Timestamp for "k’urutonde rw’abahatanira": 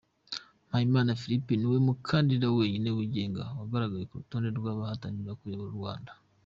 4.07-5.37